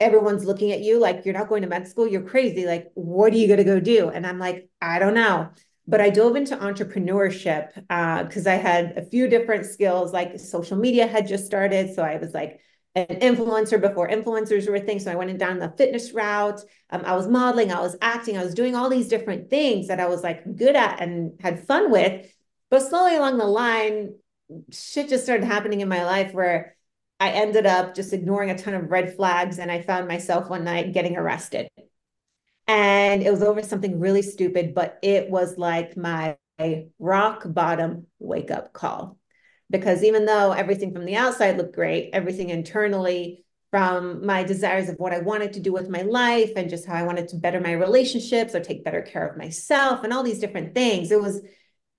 everyone's 0.01 0.45
looking 0.45 0.73
at 0.73 0.81
you 0.81 1.01
like 1.01 1.25
you're 1.25 1.35
not 1.35 1.49
going 1.49 1.63
to 1.63 1.69
med 1.69 1.89
school, 1.89 2.07
you're 2.07 2.23
crazy. 2.23 2.67
Like, 2.67 2.91
what 2.95 3.33
are 3.33 3.37
you 3.37 3.47
going 3.47 3.59
to 3.59 3.65
go 3.65 3.81
do? 3.81 4.09
And 4.09 4.27
I'm 4.27 4.39
like, 4.39 4.69
I 4.81 4.99
don't 4.99 5.15
know. 5.15 5.51
But 5.89 6.03
I 6.03 6.11
dove 6.11 6.37
into 6.37 6.55
entrepreneurship 6.55 7.75
because 7.75 8.47
uh, 8.47 8.51
I 8.51 8.55
had 8.55 8.99
a 8.99 9.03
few 9.03 9.27
different 9.27 9.65
skills, 9.65 10.13
like 10.13 10.39
social 10.39 10.77
media 10.77 11.07
had 11.07 11.27
just 11.27 11.47
started. 11.47 11.95
So 11.95 12.03
I 12.03 12.19
was 12.19 12.35
like, 12.35 12.61
an 12.95 13.21
influencer 13.21 13.81
before 13.81 14.09
influencers 14.09 14.69
were 14.69 14.77
a 14.77 14.81
thing. 14.81 14.99
So 14.99 15.11
I 15.11 15.15
went 15.15 15.37
down 15.39 15.59
the 15.59 15.73
fitness 15.77 16.13
route. 16.13 16.61
Um, 16.91 17.03
I 17.05 17.17
was 17.17 17.29
modeling, 17.29 17.73
I 17.73 17.81
was 17.81 17.97
acting, 18.01 18.37
I 18.37 18.45
was 18.45 18.55
doing 18.55 18.75
all 18.75 18.89
these 18.89 19.09
different 19.09 19.51
things 19.51 19.89
that 19.89 20.01
I 20.01 20.07
was 20.09 20.23
like 20.23 20.57
good 20.57 20.77
at 20.77 21.01
and 21.01 21.33
had 21.41 21.67
fun 21.67 21.91
with. 21.91 22.27
But 22.71 22.81
slowly 22.81 23.17
along 23.17 23.39
the 23.39 23.47
line, 23.47 24.15
shit 24.71 25.09
just 25.09 25.25
started 25.25 25.47
happening 25.47 25.81
in 25.81 25.89
my 25.89 26.05
life 26.05 26.33
where 26.33 26.77
I 27.21 27.31
ended 27.31 27.67
up 27.67 27.95
just 27.95 28.13
ignoring 28.13 28.51
a 28.51 28.59
ton 28.59 28.75
of 28.75 28.91
red 28.91 29.17
flags. 29.17 29.59
And 29.59 29.71
I 29.71 29.83
found 29.83 30.09
myself 30.09 30.49
one 30.51 30.65
night 30.65 30.93
getting 30.93 31.17
arrested. 31.17 31.69
And 32.69 33.23
it 33.23 33.31
was 33.31 33.43
over 33.43 33.63
something 33.63 33.99
really 33.99 34.23
stupid, 34.23 34.75
but 34.75 34.99
it 35.03 35.31
was 35.31 35.57
like 35.57 35.97
my 35.97 36.37
rock 36.99 37.43
bottom 37.47 38.07
wake 38.19 38.51
up 38.51 38.73
call. 38.73 39.19
Because 39.71 40.03
even 40.03 40.27
though 40.27 40.53
everything 40.53 40.93
from 40.93 41.05
the 41.05 41.17
outside 41.17 41.57
looked 41.57 41.75
great, 41.75 42.11
everything 42.13 42.51
internally 42.51 43.45
from 43.71 44.25
my 44.25 44.45
desires 44.45 44.89
of 44.89 44.97
what 44.97 45.13
I 45.13 45.19
wanted 45.19 45.55
to 45.55 45.61
do 45.61 45.73
with 45.73 45.91
my 45.91 46.03
life 46.03 46.53
and 46.57 46.71
just 46.71 46.87
how 46.87 46.95
I 46.95 47.03
wanted 47.03 47.29
to 47.29 47.37
better 47.37 47.61
my 47.61 47.73
relationships 47.73 48.55
or 48.55 48.61
take 48.61 48.85
better 48.85 49.03
care 49.03 49.27
of 49.27 49.37
myself 49.37 50.05
and 50.05 50.13
all 50.13 50.23
these 50.23 50.39
different 50.41 50.75
things. 50.75 51.11
It 51.11 51.21
was 51.21 51.43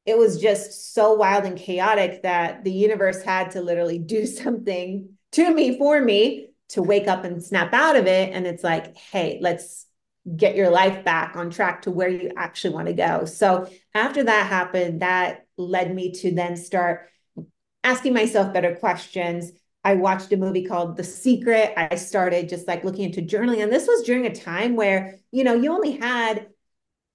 it 0.05 0.17
was 0.17 0.41
just 0.41 0.93
so 0.93 1.13
wild 1.13 1.45
and 1.45 1.57
chaotic 1.57 2.23
that 2.23 2.63
the 2.63 2.71
universe 2.71 3.21
had 3.21 3.51
to 3.51 3.61
literally 3.61 3.99
do 3.99 4.25
something 4.25 5.09
to 5.33 5.53
me 5.53 5.77
for 5.77 6.01
me 6.01 6.49
to 6.69 6.81
wake 6.81 7.07
up 7.07 7.23
and 7.23 7.43
snap 7.43 7.73
out 7.73 7.95
of 7.95 8.07
it 8.07 8.33
and 8.33 8.47
it's 8.47 8.63
like, 8.63 8.95
"Hey, 8.97 9.39
let's 9.41 9.85
get 10.35 10.55
your 10.55 10.69
life 10.69 11.03
back 11.03 11.35
on 11.35 11.49
track 11.49 11.83
to 11.83 11.91
where 11.91 12.09
you 12.09 12.31
actually 12.37 12.73
want 12.73 12.87
to 12.87 12.93
go." 12.93 13.25
So, 13.25 13.69
after 13.93 14.23
that 14.23 14.47
happened, 14.47 15.01
that 15.01 15.45
led 15.57 15.93
me 15.93 16.11
to 16.13 16.33
then 16.33 16.55
start 16.55 17.09
asking 17.83 18.13
myself 18.13 18.53
better 18.53 18.75
questions 18.75 19.51
I 19.83 19.95
watched 19.95 20.31
a 20.33 20.37
movie 20.37 20.65
called 20.65 20.97
The 20.97 21.03
Secret. 21.03 21.73
I 21.77 21.95
started 21.95 22.49
just 22.49 22.67
like 22.67 22.83
looking 22.83 23.05
into 23.05 23.21
journaling. 23.21 23.63
And 23.63 23.71
this 23.71 23.87
was 23.87 24.03
during 24.03 24.25
a 24.25 24.35
time 24.35 24.75
where, 24.75 25.19
you 25.31 25.43
know, 25.43 25.53
you 25.53 25.71
only 25.71 25.93
had 25.93 26.47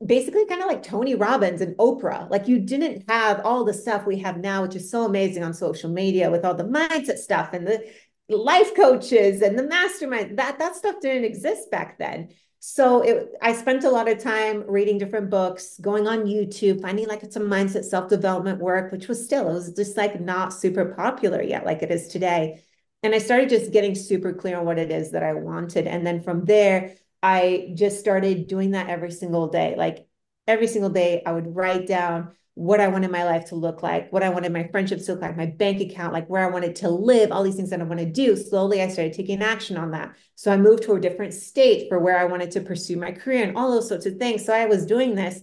basically 0.05 0.47
kind 0.47 0.63
of 0.63 0.69
like 0.69 0.83
Tony 0.83 1.15
Robbins 1.15 1.61
and 1.61 1.77
Oprah. 1.77 2.29
Like 2.31 2.49
you 2.49 2.59
didn't 2.59 3.09
have 3.09 3.41
all 3.45 3.65
the 3.65 3.75
stuff 3.75 4.07
we 4.07 4.19
have 4.21 4.39
now, 4.39 4.63
which 4.63 4.77
is 4.77 4.91
so 4.91 5.05
amazing 5.05 5.45
on 5.45 5.53
social 5.53 5.91
media 5.91 6.31
with 6.31 6.45
all 6.45 6.55
the 6.55 6.65
mindset 6.65 7.19
stuff 7.19 7.53
and 7.53 7.67
the 7.67 7.85
life 8.31 8.75
coaches 8.75 9.43
and 9.43 9.59
the 9.59 9.65
mastermind. 9.65 10.39
That 10.39 10.59
that 10.59 10.75
stuff 10.75 10.97
didn't 11.01 11.25
exist 11.25 11.71
back 11.71 11.99
then. 11.99 12.31
So 12.67 13.03
it, 13.03 13.35
I 13.43 13.53
spent 13.53 13.85
a 13.85 13.91
lot 13.91 14.09
of 14.09 14.23
time 14.23 14.65
reading 14.67 14.97
different 14.97 15.29
books, 15.29 15.79
going 15.83 16.09
on 16.09 16.25
YouTube, 16.25 16.81
finding 16.81 17.07
like 17.07 17.31
some 17.31 17.43
mindset 17.43 17.85
self 17.85 18.09
development 18.09 18.59
work, 18.59 18.91
which 18.91 19.07
was 19.07 19.23
still, 19.23 19.51
it 19.51 19.53
was 19.53 19.73
just 19.75 19.99
like 19.99 20.19
not 20.19 20.51
super 20.55 20.87
popular 20.95 21.43
yet, 21.43 21.67
like 21.67 21.83
it 21.83 21.91
is 21.91 22.09
today. 22.09 22.63
And 23.03 23.15
I 23.15 23.19
started 23.19 23.51
just 23.51 23.71
getting 23.71 23.95
super 23.95 24.33
clear 24.33 24.57
on 24.57 24.65
what 24.65 24.79
it 24.79 24.91
is 24.91 25.11
that 25.11 25.23
I 25.23 25.35
wanted. 25.35 25.87
And 25.87 26.07
then 26.07 26.23
from 26.23 26.47
there, 26.47 26.95
I 27.23 27.73
just 27.75 28.01
started 28.01 28.47
doing 28.47 28.71
that 28.71 28.89
every 28.89 29.11
single 29.11 29.49
day. 29.49 29.75
Like 29.77 30.09
every 30.47 30.67
single 30.67 30.89
day, 30.89 31.23
I 31.27 31.33
would 31.33 31.55
write 31.55 31.87
down 31.87 32.33
what 32.55 32.81
I 32.81 32.87
wanted 32.87 33.11
my 33.11 33.25
life 33.25 33.47
to 33.47 33.57
look 33.57 33.83
like, 33.83 34.13
what 34.13 34.23
I 34.23 34.29
wanted 34.29 34.53
my 34.53 34.69
friendships 34.69 35.07
to 35.07 35.13
look 35.13 35.23
like, 35.23 35.37
my 35.37 35.47
bank 35.47 35.81
account, 35.81 36.13
like 36.13 36.29
where 36.29 36.45
I 36.47 36.51
wanted 36.51 36.77
to 36.77 36.89
live, 36.89 37.33
all 37.33 37.43
these 37.43 37.57
things 37.57 37.71
that 37.71 37.81
I 37.81 37.85
want 37.85 37.99
to 37.99 38.07
do. 38.07 38.37
Slowly, 38.37 38.81
I 38.81 38.89
started 38.89 39.13
taking 39.13 39.43
action 39.43 39.77
on 39.77 39.91
that. 39.91 40.15
So 40.37 40.53
I 40.53 40.57
moved 40.57 40.85
to 40.85 40.93
a 40.93 41.01
different 41.01 41.35
state 41.35 41.89
for 41.89 41.99
where 41.99 42.17
I 42.17 42.27
wanted 42.27 42.53
to 42.53 42.61
pursue 42.61 42.97
my 42.97 43.11
career 43.11 43.43
and 43.43 43.57
all 43.57 43.73
those 43.73 43.89
sorts 43.89 44.07
of 44.07 44.19
things. 44.19 44.45
So 44.45 44.55
I 44.55 44.67
was 44.67 44.87
doing 44.87 45.17
this 45.17 45.41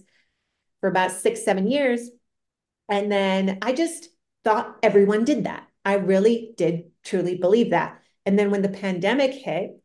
for 0.80 0.88
about 0.88 1.10
six, 1.10 1.44
seven 1.44 1.66
years. 1.70 2.08
And 2.88 3.12
then 3.12 3.58
I 3.60 3.74
just 3.74 4.08
thought 4.42 4.78
everyone 4.82 5.24
did 5.24 5.44
that. 5.44 5.66
I 5.84 5.94
really 5.94 6.54
did 6.56 6.92
truly 7.04 7.36
believe 7.36 7.70
that. 7.70 8.00
And 8.24 8.38
then 8.38 8.50
when 8.50 8.62
the 8.62 8.68
pandemic 8.68 9.32
hit, 9.32 9.78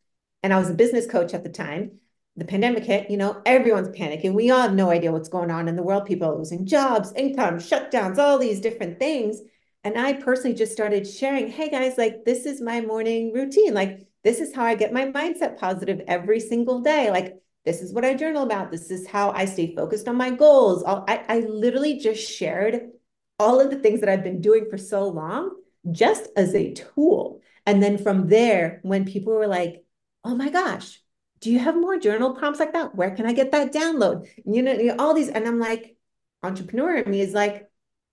and 0.43 0.53
I 0.53 0.59
was 0.59 0.69
a 0.69 0.75
business 0.75 1.07
coach 1.07 1.33
at 1.33 1.43
the 1.43 1.49
time, 1.49 1.99
the 2.37 2.45
pandemic 2.45 2.83
hit, 2.83 3.09
you 3.09 3.17
know, 3.17 3.41
everyone's 3.45 3.89
panicking. 3.89 4.33
We 4.33 4.51
all 4.51 4.61
have 4.61 4.73
no 4.73 4.91
idea 4.91 5.11
what's 5.11 5.27
going 5.27 5.49
on 5.49 5.67
in 5.67 5.75
the 5.75 5.83
world. 5.83 6.05
People 6.05 6.29
are 6.29 6.37
losing 6.37 6.67
jobs, 6.67 7.11
income, 7.15 7.55
shutdowns, 7.55 8.19
all 8.19 8.37
these 8.37 8.61
different 8.61 8.99
things. 8.99 9.41
And 9.83 9.97
I 9.97 10.13
personally 10.13 10.55
just 10.55 10.71
started 10.71 11.07
sharing, 11.07 11.49
hey 11.49 11.69
guys, 11.69 11.97
like 11.97 12.25
this 12.25 12.45
is 12.45 12.61
my 12.61 12.81
morning 12.81 13.33
routine. 13.33 13.73
Like 13.73 14.07
this 14.23 14.39
is 14.39 14.53
how 14.53 14.63
I 14.63 14.75
get 14.75 14.93
my 14.93 15.05
mindset 15.05 15.57
positive 15.57 16.01
every 16.07 16.39
single 16.39 16.81
day. 16.81 17.09
Like 17.09 17.41
this 17.65 17.81
is 17.81 17.91
what 17.91 18.05
I 18.05 18.13
journal 18.13 18.43
about. 18.43 18.71
This 18.71 18.91
is 18.91 19.07
how 19.07 19.31
I 19.31 19.45
stay 19.45 19.75
focused 19.75 20.07
on 20.07 20.15
my 20.15 20.29
goals. 20.29 20.83
I, 20.85 21.23
I 21.27 21.39
literally 21.39 21.97
just 21.97 22.29
shared 22.29 22.91
all 23.39 23.59
of 23.59 23.71
the 23.71 23.79
things 23.79 24.01
that 24.01 24.09
I've 24.09 24.23
been 24.23 24.41
doing 24.41 24.67
for 24.69 24.77
so 24.77 25.07
long 25.07 25.55
just 25.91 26.27
as 26.35 26.53
a 26.53 26.73
tool. 26.73 27.41
And 27.65 27.81
then 27.81 27.97
from 27.97 28.27
there, 28.27 28.79
when 28.83 29.05
people 29.05 29.33
were 29.33 29.47
like, 29.47 29.83
oh 30.23 30.35
my 30.35 30.49
gosh, 30.49 31.01
do 31.39 31.51
you 31.51 31.59
have 31.59 31.75
more 31.75 31.97
journal 31.97 32.35
prompts 32.35 32.59
like 32.59 32.73
that? 32.73 32.95
Where 32.95 33.15
can 33.15 33.25
I 33.25 33.33
get 33.33 33.51
that 33.51 33.73
download? 33.73 34.27
You 34.45 34.63
know, 34.63 34.95
all 34.99 35.13
these. 35.13 35.29
And 35.29 35.47
I'm 35.47 35.59
like, 35.59 35.95
entrepreneur 36.43 36.97
in 36.97 37.11
me 37.11 37.21
is 37.21 37.33
like, 37.33 37.69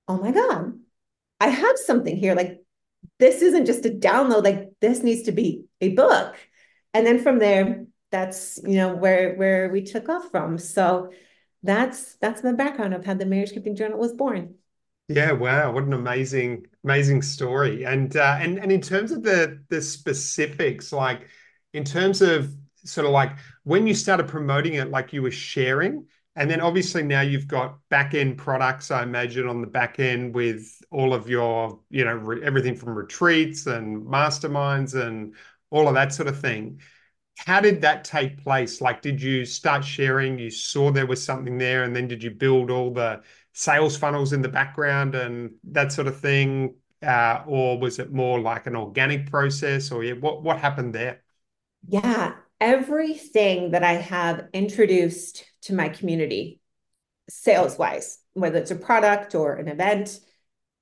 oh 0.08 0.18
my 0.18 0.30
God, 0.30 0.78
I 1.40 1.48
have 1.48 1.78
something 1.78 2.16
here. 2.16 2.34
Like, 2.34 2.60
this 3.18 3.42
isn't 3.42 3.66
just 3.66 3.86
a 3.86 3.90
download, 3.90 4.44
like 4.44 4.70
this 4.80 5.02
needs 5.02 5.22
to 5.22 5.32
be 5.32 5.64
a 5.80 5.90
book. 5.90 6.36
And 6.92 7.06
then 7.06 7.22
from 7.22 7.38
there, 7.38 7.86
that's 8.10 8.60
you 8.62 8.76
know 8.76 8.94
where 8.94 9.34
where 9.34 9.68
we 9.68 9.82
took 9.82 10.08
off 10.08 10.30
from. 10.30 10.58
So 10.58 11.10
that's 11.62 12.14
that's 12.16 12.44
my 12.44 12.52
background 12.52 12.94
of 12.94 13.04
how 13.04 13.14
the 13.14 13.24
Maniscripting 13.24 13.76
journal 13.76 13.98
was 13.98 14.12
born. 14.12 14.54
Yeah, 15.08 15.32
wow, 15.32 15.72
what 15.72 15.84
an 15.84 15.92
amazing, 15.92 16.66
amazing 16.82 17.22
story. 17.22 17.84
And 17.84 18.16
uh, 18.16 18.38
and 18.40 18.58
and 18.58 18.70
in 18.70 18.80
terms 18.80 19.12
of 19.12 19.22
the 19.22 19.62
the 19.68 19.82
specifics, 19.82 20.92
like 20.92 21.28
in 21.72 21.84
terms 21.84 22.22
of 22.22 22.54
sort 22.84 23.06
of 23.06 23.12
like 23.12 23.32
when 23.64 23.86
you 23.86 23.94
started 23.94 24.28
promoting 24.28 24.74
it, 24.74 24.90
like 24.90 25.12
you 25.12 25.22
were 25.22 25.30
sharing, 25.30 26.06
and 26.36 26.50
then 26.50 26.60
obviously 26.60 27.02
now 27.02 27.20
you've 27.20 27.46
got 27.48 27.78
back 27.90 28.14
end 28.14 28.38
products, 28.38 28.90
I 28.90 29.02
imagine, 29.02 29.48
on 29.48 29.60
the 29.60 29.66
back 29.66 30.00
end 30.00 30.34
with 30.34 30.80
all 30.90 31.14
of 31.14 31.28
your, 31.28 31.80
you 31.90 32.04
know, 32.04 32.14
re- 32.14 32.42
everything 32.42 32.74
from 32.76 32.94
retreats 32.94 33.66
and 33.66 34.04
masterminds 34.06 34.94
and 35.00 35.34
all 35.70 35.88
of 35.88 35.94
that 35.94 36.12
sort 36.12 36.28
of 36.28 36.40
thing. 36.40 36.80
How 37.38 37.60
did 37.60 37.82
that 37.82 38.04
take 38.04 38.42
place? 38.42 38.80
Like, 38.80 39.02
did 39.02 39.20
you 39.20 39.44
start 39.44 39.84
sharing? 39.84 40.38
You 40.38 40.50
saw 40.50 40.90
there 40.90 41.06
was 41.06 41.24
something 41.24 41.58
there, 41.58 41.82
and 41.84 41.94
then 41.94 42.08
did 42.08 42.22
you 42.22 42.30
build 42.30 42.70
all 42.70 42.92
the 42.92 43.22
sales 43.52 43.96
funnels 43.96 44.32
in 44.32 44.42
the 44.42 44.48
background 44.48 45.14
and 45.14 45.52
that 45.64 45.92
sort 45.92 46.06
of 46.06 46.18
thing? 46.20 46.76
Uh, 47.02 47.42
or 47.46 47.78
was 47.78 47.98
it 47.98 48.12
more 48.12 48.40
like 48.40 48.66
an 48.66 48.76
organic 48.76 49.30
process? 49.30 49.90
Or 49.90 50.02
yeah, 50.04 50.14
what 50.14 50.42
what 50.42 50.58
happened 50.58 50.94
there? 50.94 51.22
Yeah, 51.86 52.34
everything 52.64 53.72
that 53.72 53.84
I 53.84 53.92
have 53.92 54.48
introduced 54.54 55.44
to 55.64 55.74
my 55.74 55.90
community, 55.90 56.60
sales 57.28 57.76
wise, 57.76 58.20
whether 58.32 58.58
it's 58.58 58.70
a 58.70 58.76
product 58.76 59.34
or 59.34 59.56
an 59.56 59.68
event, 59.68 60.18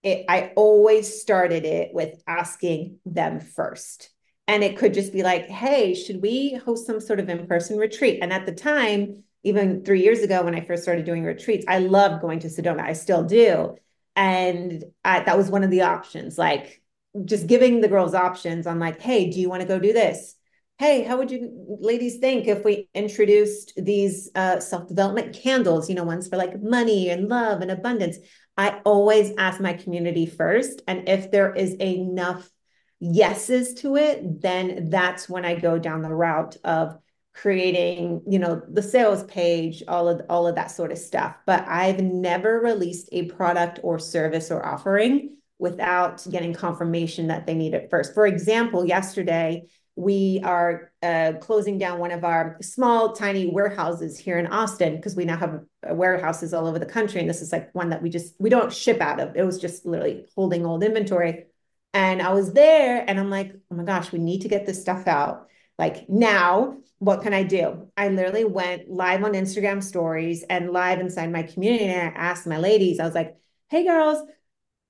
it, 0.05 0.25
I 0.29 0.53
always 0.55 1.21
started 1.21 1.65
it 1.65 1.93
with 1.93 2.23
asking 2.29 3.01
them 3.05 3.41
first. 3.41 4.11
And 4.47 4.63
it 4.63 4.77
could 4.77 4.95
just 4.95 5.13
be 5.13 5.25
like, 5.25 5.49
hey, 5.49 5.95
should 5.95 6.23
we 6.23 6.55
host 6.55 6.87
some 6.87 7.01
sort 7.01 7.19
of 7.19 7.29
in 7.29 7.49
person 7.49 7.77
retreat? 7.79 8.21
And 8.23 8.33
at 8.33 8.47
the 8.47 8.55
time, 8.55 9.25
even 9.43 9.85
three 9.85 10.03
years 10.03 10.21
ago 10.21 10.45
when 10.45 10.55
I 10.55 10.65
first 10.65 10.85
started 10.85 11.05
doing 11.05 11.25
retreats, 11.25 11.65
I 11.67 11.79
loved 11.79 12.23
going 12.23 12.39
to 12.41 12.49
Sedona. 12.49 12.83
I 12.83 12.93
still 12.93 13.25
do. 13.25 13.75
And 14.15 14.85
I, 15.05 15.25
that 15.25 15.37
was 15.37 15.51
one 15.51 15.65
of 15.65 15.71
the 15.71 15.83
options, 15.83 16.39
like 16.39 16.81
just 17.25 17.49
giving 17.49 17.81
the 17.81 17.89
girls 17.89 18.15
options 18.15 18.69
on 18.69 18.79
like, 18.79 19.01
hey, 19.01 19.31
do 19.31 19.41
you 19.41 19.49
want 19.49 19.63
to 19.63 19.69
go 19.69 19.81
do 19.81 19.93
this? 19.93 20.37
Hey, 20.83 21.05
how 21.05 21.17
would 21.17 21.31
you 21.31 21.49
ladies 21.81 22.19
think 22.19 22.49
if 22.49 22.65
we 22.65 22.89
introduced 22.93 23.73
these 23.77 24.29
uh, 24.35 24.59
self-development 24.59 25.33
candles, 25.33 25.89
you 25.89 25.95
know, 25.95 26.03
ones 26.03 26.27
for 26.27 26.37
like 26.37 26.61
money 26.61 27.09
and 27.09 27.29
love 27.29 27.61
and 27.61 27.71
abundance? 27.71 28.19
I 28.57 28.81
always 28.85 29.33
ask 29.39 29.61
my 29.61 29.75
community 29.75 30.27
first. 30.27 30.83
And 30.89 31.09
if 31.09 31.31
there 31.31 31.55
is 31.55 31.75
enough 31.75 32.51
yeses 32.99 33.75
to 33.75 33.95
it, 33.95 34.43
then 34.43 34.91
that's 34.91 35.29
when 35.29 35.45
I 35.45 35.55
go 35.55 35.79
down 35.79 36.03
the 36.03 36.13
route 36.13 36.57
of 36.65 36.99
creating, 37.33 38.23
you 38.27 38.41
know, 38.41 38.61
the 38.69 38.83
sales 38.83 39.23
page, 39.23 39.85
all 39.87 40.09
of 40.09 40.23
all 40.29 40.49
of 40.49 40.57
that 40.57 40.73
sort 40.73 40.91
of 40.91 40.99
stuff. 40.99 41.37
But 41.47 41.65
I've 41.69 42.01
never 42.01 42.59
released 42.59 43.09
a 43.13 43.27
product 43.27 43.79
or 43.85 44.01
service 44.01 44.51
or 44.51 44.67
offering 44.67 45.37
without 45.61 46.27
getting 46.29 46.53
confirmation 46.53 47.29
that 47.29 47.47
they 47.47 47.55
need 47.55 47.73
it 47.73 47.89
first. 47.89 48.15
For 48.15 48.27
example, 48.27 48.85
yesterday 48.85 49.69
we 49.95 50.41
are 50.43 50.91
uh, 51.03 51.35
closing 51.41 51.77
down 51.77 51.99
one 51.99 52.13
of 52.13 52.25
our 52.25 52.57
small, 52.63 53.13
tiny 53.13 53.49
warehouses 53.49 54.19
here 54.19 54.39
in 54.39 54.47
Austin 54.47 54.97
because 54.97 55.15
we 55.15 55.25
now 55.25 55.37
have 55.37 55.61
warehouses 55.91 56.55
all 56.55 56.67
over 56.67 56.79
the 56.79 56.87
country. 56.87 57.21
And 57.21 57.29
this 57.29 57.43
is 57.43 57.53
like 57.53 57.75
one 57.75 57.91
that 57.91 58.03
we 58.03 58.09
just, 58.09 58.35
we 58.39 58.49
don't 58.49 58.73
ship 58.73 59.01
out 59.01 59.21
of. 59.21 59.37
It 59.37 59.45
was 59.45 59.59
just 59.59 59.85
literally 59.85 60.25
holding 60.35 60.65
old 60.65 60.83
inventory. 60.83 61.47
And 61.93 62.23
I 62.23 62.33
was 62.33 62.55
there 62.55 63.05
and 63.07 63.21
I'm 63.21 63.29
like, 63.29 63.53
oh 63.71 63.75
my 63.75 63.85
gosh, 63.85 64.13
we 64.13 64.19
need 64.19 64.43
to 64.43 64.49
get 64.49 64.65
this 64.65 64.81
stuff 64.81 65.07
out. 65.07 65.49
Like 65.79 66.09
now, 66.09 66.79
what 66.99 67.23
can 67.23 67.35
I 67.35 67.43
do? 67.43 67.89
I 67.97 68.09
literally 68.09 68.45
went 68.45 68.89
live 68.89 69.25
on 69.25 69.33
Instagram 69.33 69.83
stories 69.83 70.43
and 70.49 70.71
live 70.71 71.01
inside 71.01 71.31
my 71.31 71.43
community. 71.43 71.85
And 71.85 72.17
I 72.17 72.19
asked 72.19 72.47
my 72.47 72.59
ladies, 72.59 72.99
I 72.99 73.05
was 73.05 73.15
like, 73.15 73.37
hey 73.69 73.85
girls, 73.85 74.27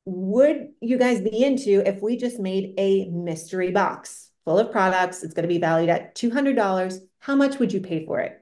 would 0.05 0.69
you 0.81 0.99
guys 0.99 1.21
be 1.21 1.43
into 1.43 1.87
if 1.87 2.03
we 2.03 2.17
just 2.17 2.39
made 2.39 2.75
a 2.79 3.09
mystery 3.09 3.73
box? 3.73 4.32
Full 4.45 4.59
of 4.59 4.73
products. 4.73 5.23
It's 5.23 5.35
going 5.35 5.49
to 5.49 5.55
be 5.55 5.59
valued 5.59 5.91
at 5.91 6.15
$200. 6.15 7.01
How 7.21 7.35
much 7.35 7.59
would 7.59 7.73
you 7.73 7.81
pay 7.81 8.05
for 8.05 8.21
it? 8.21 8.39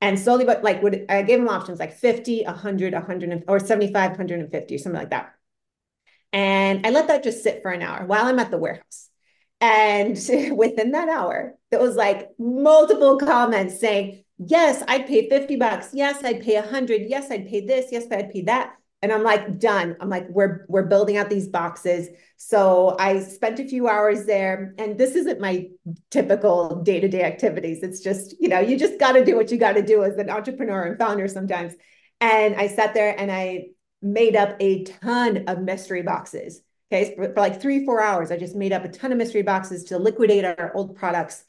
And 0.00 0.18
slowly, 0.18 0.44
but 0.44 0.62
like, 0.62 0.82
would 0.82 1.06
I 1.08 1.22
gave 1.22 1.38
them 1.38 1.48
options 1.48 1.78
like 1.78 1.94
50, 1.94 2.44
100, 2.44 2.92
100, 2.92 3.44
or 3.48 3.58
75, 3.58 4.10
150, 4.10 4.74
or 4.74 4.78
something 4.78 5.00
like 5.00 5.10
that. 5.10 5.34
And 6.32 6.86
I 6.86 6.90
let 6.90 7.08
that 7.08 7.24
just 7.24 7.42
sit 7.42 7.62
for 7.62 7.70
an 7.70 7.82
hour 7.82 8.04
while 8.04 8.26
I'm 8.26 8.38
at 8.38 8.50
the 8.50 8.58
warehouse. 8.58 9.08
And 9.60 10.18
within 10.56 10.92
that 10.92 11.08
hour, 11.08 11.54
there 11.70 11.80
was 11.80 11.96
like 11.96 12.30
multiple 12.38 13.18
comments 13.18 13.80
saying, 13.80 14.24
yes, 14.38 14.82
I'd 14.86 15.06
pay 15.06 15.28
50 15.28 15.56
bucks. 15.56 15.90
Yes, 15.92 16.22
I'd 16.22 16.42
pay 16.42 16.56
100. 16.56 17.02
Yes, 17.08 17.30
I'd 17.30 17.48
pay 17.48 17.64
this. 17.64 17.86
Yes, 17.90 18.04
I'd 18.10 18.30
pay 18.30 18.42
that. 18.42 18.76
And 19.06 19.12
I'm 19.12 19.22
like, 19.22 19.60
done. 19.60 19.94
I'm 20.00 20.08
like, 20.08 20.26
we're 20.28 20.66
we're 20.68 20.86
building 20.86 21.16
out 21.16 21.30
these 21.30 21.46
boxes. 21.46 22.08
So 22.38 22.96
I 22.98 23.20
spent 23.20 23.60
a 23.60 23.64
few 23.64 23.86
hours 23.86 24.26
there. 24.26 24.74
And 24.78 24.98
this 24.98 25.14
isn't 25.14 25.40
my 25.40 25.68
typical 26.10 26.82
day-to-day 26.82 27.22
activities. 27.22 27.84
It's 27.84 28.00
just, 28.00 28.34
you 28.40 28.48
know, 28.48 28.58
you 28.58 28.76
just 28.76 28.98
got 28.98 29.12
to 29.12 29.24
do 29.24 29.36
what 29.36 29.52
you 29.52 29.58
got 29.58 29.74
to 29.74 29.82
do 29.82 30.02
as 30.02 30.16
an 30.16 30.28
entrepreneur 30.28 30.82
and 30.82 30.98
founder 30.98 31.28
sometimes. 31.28 31.74
And 32.20 32.56
I 32.56 32.66
sat 32.66 32.94
there 32.94 33.14
and 33.16 33.30
I 33.30 33.66
made 34.02 34.34
up 34.34 34.56
a 34.58 34.82
ton 34.82 35.44
of 35.46 35.60
mystery 35.60 36.02
boxes. 36.02 36.62
Okay. 36.92 37.14
For, 37.14 37.32
for 37.32 37.40
like 37.40 37.62
three, 37.62 37.84
four 37.84 38.02
hours, 38.02 38.32
I 38.32 38.38
just 38.38 38.56
made 38.56 38.72
up 38.72 38.84
a 38.84 38.88
ton 38.88 39.12
of 39.12 39.18
mystery 39.18 39.42
boxes 39.42 39.84
to 39.84 40.00
liquidate 40.00 40.44
our 40.44 40.72
old 40.74 40.96
products. 40.96 41.44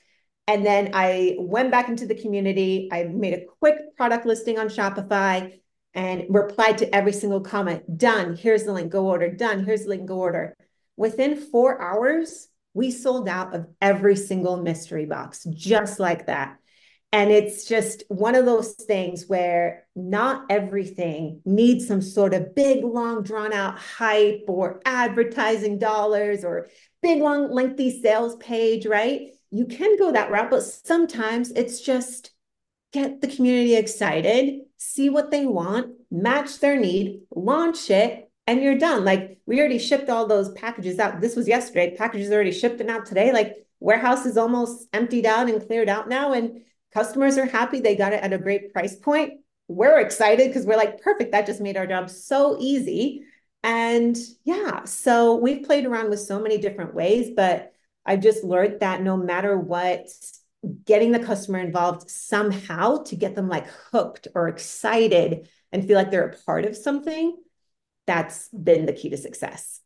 And 0.45 0.63
then 0.63 0.91
I 0.93 1.37
went 1.39 1.71
back 1.71 1.89
into 1.89 2.05
the 2.05 2.13
community. 2.13 2.87
I 2.91 3.05
made 3.05 3.33
a 3.33 3.45
quick 3.59 3.97
product 3.97 4.27
listing 4.27 4.59
on 4.59 4.67
Shopify 4.67 5.59
and 5.97 6.25
replied 6.29 6.77
to 6.77 6.95
every 6.95 7.11
single 7.11 7.41
comment. 7.41 7.97
Done. 7.97 8.35
Here's 8.35 8.63
the 8.63 8.71
link. 8.71 8.91
Go 8.91 9.07
order. 9.07 9.31
Done. 9.31 9.65
Here's 9.65 9.83
the 9.83 9.89
link. 9.89 10.05
Go 10.05 10.19
order. 10.19 10.55
Within 10.95 11.35
four 11.35 11.81
hours, 11.81 12.47
we 12.75 12.91
sold 12.91 13.27
out 13.27 13.55
of 13.55 13.65
every 13.81 14.15
single 14.15 14.57
mystery 14.57 15.05
box, 15.05 15.43
just 15.49 15.99
like 15.99 16.27
that. 16.27 16.57
And 17.11 17.31
it's 17.31 17.65
just 17.65 18.03
one 18.09 18.35
of 18.35 18.45
those 18.45 18.73
things 18.73 19.25
where 19.27 19.87
not 19.95 20.45
everything 20.51 21.41
needs 21.45 21.87
some 21.87 22.03
sort 22.03 22.35
of 22.35 22.53
big, 22.53 22.83
long, 22.83 23.23
drawn 23.23 23.51
out 23.51 23.79
hype 23.79 24.43
or 24.47 24.81
advertising 24.85 25.79
dollars 25.79 26.43
or 26.43 26.67
big, 27.01 27.23
long, 27.23 27.51
lengthy 27.51 28.01
sales 28.01 28.35
page, 28.35 28.85
right? 28.85 29.29
You 29.49 29.65
can 29.65 29.97
go 29.97 30.11
that 30.11 30.29
route, 30.29 30.51
but 30.51 30.61
sometimes 30.61 31.49
it's 31.51 31.81
just 31.81 32.31
get 32.93 33.19
the 33.19 33.27
community 33.27 33.75
excited, 33.75 34.59
see 34.77 35.09
what 35.09 35.31
they 35.31 35.45
want, 35.45 35.93
match 36.09 36.59
their 36.59 36.79
need, 36.79 37.21
launch 37.35 37.89
it, 37.89 38.29
and 38.45 38.61
you're 38.61 38.77
done. 38.77 39.03
Like 39.03 39.39
we 39.45 39.59
already 39.59 39.79
shipped 39.79 40.09
all 40.09 40.27
those 40.27 40.51
packages 40.53 40.99
out. 40.99 41.19
This 41.21 41.35
was 41.35 41.47
yesterday. 41.47 41.95
Packages 41.95 42.31
already 42.31 42.51
shipped 42.51 42.79
and 42.81 42.89
out 42.89 43.05
today. 43.05 43.33
Like 43.33 43.55
warehouse 43.79 44.25
is 44.25 44.37
almost 44.37 44.87
emptied 44.93 45.25
out 45.25 45.49
and 45.49 45.65
cleared 45.65 45.89
out 45.89 46.07
now. 46.07 46.33
And 46.33 46.61
Customers 46.93 47.37
are 47.37 47.45
happy. 47.45 47.79
They 47.79 47.95
got 47.95 48.13
it 48.13 48.23
at 48.23 48.33
a 48.33 48.39
great 48.39 48.73
price 48.73 48.95
point. 48.95 49.41
We're 49.67 49.99
excited 49.99 50.47
because 50.47 50.65
we're 50.65 50.77
like, 50.77 51.01
perfect. 51.01 51.31
That 51.31 51.45
just 51.45 51.61
made 51.61 51.77
our 51.77 51.85
job 51.85 52.09
so 52.09 52.57
easy. 52.59 53.23
And 53.63 54.17
yeah, 54.45 54.83
so 54.85 55.35
we've 55.35 55.63
played 55.63 55.85
around 55.85 56.09
with 56.09 56.21
so 56.21 56.39
many 56.39 56.57
different 56.57 56.95
ways, 56.95 57.31
but 57.35 57.71
I've 58.05 58.21
just 58.21 58.43
learned 58.43 58.79
that 58.79 59.03
no 59.03 59.15
matter 59.17 59.57
what, 59.57 60.07
getting 60.85 61.11
the 61.11 61.19
customer 61.19 61.59
involved 61.59 62.09
somehow 62.09 63.03
to 63.03 63.15
get 63.15 63.35
them 63.35 63.49
like 63.49 63.67
hooked 63.91 64.27
or 64.35 64.47
excited 64.47 65.49
and 65.71 65.85
feel 65.85 65.97
like 65.97 66.11
they're 66.11 66.29
a 66.29 66.37
part 66.45 66.65
of 66.65 66.75
something, 66.75 67.35
that's 68.05 68.49
been 68.49 68.85
the 68.85 68.93
key 68.93 69.09
to 69.09 69.17
success. 69.17 69.81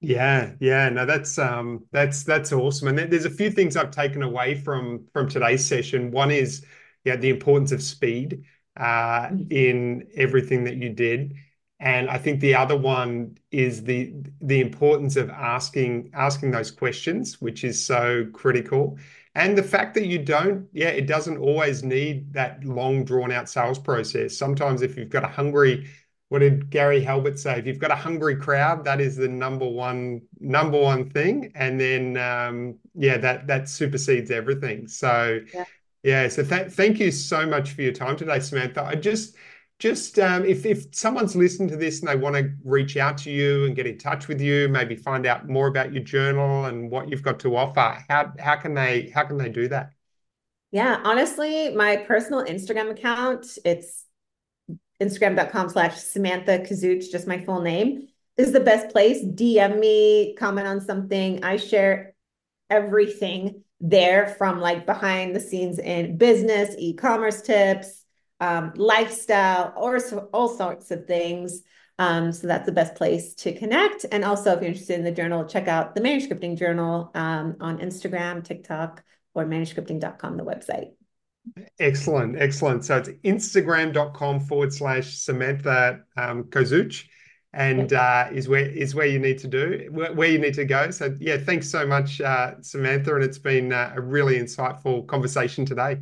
Yeah, 0.00 0.52
yeah, 0.60 0.88
no, 0.90 1.06
that's 1.06 1.38
um, 1.38 1.84
that's 1.90 2.22
that's 2.22 2.52
awesome. 2.52 2.88
And 2.88 2.98
there's 2.98 3.24
a 3.24 3.30
few 3.30 3.50
things 3.50 3.76
I've 3.76 3.90
taken 3.90 4.22
away 4.22 4.54
from 4.54 5.06
from 5.12 5.28
today's 5.28 5.66
session. 5.66 6.12
One 6.12 6.30
is, 6.30 6.64
yeah, 7.04 7.16
the 7.16 7.30
importance 7.30 7.72
of 7.72 7.82
speed 7.82 8.44
uh, 8.76 9.26
mm-hmm. 9.26 9.50
in 9.50 10.06
everything 10.16 10.64
that 10.64 10.76
you 10.76 10.90
did, 10.90 11.34
and 11.80 12.10
I 12.10 12.18
think 12.18 12.40
the 12.40 12.54
other 12.54 12.76
one 12.76 13.38
is 13.50 13.84
the 13.84 14.12
the 14.40 14.60
importance 14.60 15.16
of 15.16 15.30
asking 15.30 16.10
asking 16.14 16.50
those 16.50 16.70
questions, 16.70 17.40
which 17.40 17.64
is 17.64 17.84
so 17.84 18.26
critical. 18.32 18.98
And 19.34 19.56
the 19.56 19.62
fact 19.62 19.94
that 19.94 20.06
you 20.06 20.18
don't, 20.18 20.66
yeah, 20.72 20.88
it 20.88 21.06
doesn't 21.06 21.38
always 21.38 21.84
need 21.84 22.32
that 22.32 22.64
long 22.64 23.04
drawn 23.04 23.30
out 23.30 23.48
sales 23.48 23.78
process. 23.78 24.36
Sometimes 24.36 24.82
if 24.82 24.96
you've 24.96 25.10
got 25.10 25.22
a 25.22 25.28
hungry 25.28 25.88
what 26.28 26.40
did 26.40 26.68
Gary 26.68 27.00
Halbert 27.02 27.38
say? 27.38 27.58
If 27.58 27.66
you've 27.66 27.78
got 27.78 27.90
a 27.90 27.96
hungry 27.96 28.36
crowd, 28.36 28.84
that 28.84 29.00
is 29.00 29.16
the 29.16 29.28
number 29.28 29.66
one 29.66 30.22
number 30.40 30.78
one 30.78 31.08
thing, 31.08 31.52
and 31.54 31.80
then 31.80 32.16
um, 32.18 32.78
yeah, 32.94 33.16
that 33.18 33.46
that 33.46 33.68
supersedes 33.68 34.30
everything. 34.30 34.88
So 34.88 35.40
yeah, 35.54 35.64
yeah 36.02 36.28
so 36.28 36.44
th- 36.44 36.70
thank 36.72 37.00
you 37.00 37.10
so 37.10 37.46
much 37.46 37.72
for 37.72 37.82
your 37.82 37.92
time 37.92 38.16
today, 38.16 38.40
Samantha. 38.40 38.84
I 38.84 38.94
just 38.94 39.36
just 39.78 40.18
um, 40.18 40.44
if 40.44 40.66
if 40.66 40.86
someone's 40.92 41.36
listened 41.36 41.68
to 41.68 41.76
this 41.76 42.00
and 42.00 42.08
they 42.08 42.16
want 42.16 42.34
to 42.34 42.50
reach 42.64 42.96
out 42.96 43.16
to 43.18 43.30
you 43.30 43.64
and 43.64 43.76
get 43.76 43.86
in 43.86 43.96
touch 43.98 44.26
with 44.26 44.40
you, 44.40 44.68
maybe 44.68 44.96
find 44.96 45.24
out 45.26 45.48
more 45.48 45.68
about 45.68 45.92
your 45.92 46.02
journal 46.02 46.64
and 46.64 46.90
what 46.90 47.08
you've 47.08 47.22
got 47.22 47.38
to 47.40 47.56
offer, 47.56 48.04
how 48.08 48.32
how 48.38 48.56
can 48.56 48.74
they 48.74 49.10
how 49.14 49.24
can 49.24 49.38
they 49.38 49.48
do 49.48 49.68
that? 49.68 49.92
Yeah, 50.70 51.00
honestly, 51.04 51.74
my 51.74 51.96
personal 51.96 52.44
Instagram 52.44 52.90
account, 52.90 53.46
it's 53.64 54.04
Instagram.com 55.00 55.68
slash 55.70 55.96
Samantha 55.96 56.58
Kozuch, 56.58 57.10
just 57.10 57.26
my 57.26 57.38
full 57.44 57.62
name, 57.62 58.08
is 58.36 58.52
the 58.52 58.60
best 58.60 58.90
place. 58.90 59.24
DM 59.24 59.78
me, 59.78 60.34
comment 60.34 60.66
on 60.66 60.80
something. 60.80 61.42
I 61.44 61.56
share 61.56 62.14
everything 62.68 63.62
there 63.80 64.34
from 64.38 64.60
like 64.60 64.84
behind 64.86 65.34
the 65.34 65.40
scenes 65.40 65.78
in 65.78 66.18
business, 66.18 66.74
e-commerce 66.78 67.40
tips, 67.40 67.97
um, 68.40 68.72
lifestyle, 68.76 69.72
or 69.76 69.98
so, 69.98 70.28
all 70.32 70.48
sorts 70.48 70.90
of 70.90 71.06
things. 71.06 71.62
Um, 71.98 72.30
so 72.30 72.46
that's 72.46 72.66
the 72.66 72.72
best 72.72 72.94
place 72.94 73.34
to 73.34 73.52
connect. 73.52 74.06
And 74.12 74.24
also, 74.24 74.52
if 74.52 74.60
you're 74.60 74.68
interested 74.68 74.98
in 74.98 75.04
the 75.04 75.10
journal, 75.10 75.44
check 75.44 75.66
out 75.66 75.94
the 75.94 76.00
Maniscripting 76.00 76.56
Journal 76.56 77.10
um, 77.14 77.56
on 77.60 77.78
Instagram, 77.78 78.44
TikTok, 78.44 79.02
or 79.34 79.44
maniscripting.com, 79.44 80.36
the 80.36 80.44
website. 80.44 80.90
Excellent, 81.78 82.36
excellent. 82.38 82.84
So 82.84 82.98
it's 82.98 83.08
instagram.com 83.24 84.40
forward 84.40 84.72
slash 84.72 85.16
Samantha 85.16 86.00
um, 86.16 86.44
Kozuch 86.44 87.04
and 87.54 87.92
uh, 87.92 88.28
is 88.32 88.48
where 88.48 88.66
is 88.66 88.94
where 88.94 89.06
you 89.06 89.18
need 89.18 89.38
to 89.38 89.48
do 89.48 89.88
where, 89.90 90.12
where, 90.12 90.28
you 90.28 90.38
need 90.38 90.54
to 90.54 90.64
go. 90.64 90.90
So 90.90 91.16
yeah, 91.18 91.38
thanks 91.38 91.70
so 91.70 91.86
much, 91.86 92.20
uh, 92.20 92.54
Samantha, 92.60 93.14
and 93.14 93.24
it's 93.24 93.38
been 93.38 93.72
uh, 93.72 93.92
a 93.96 94.00
really 94.00 94.38
insightful 94.38 95.06
conversation 95.06 95.64
today. 95.64 95.98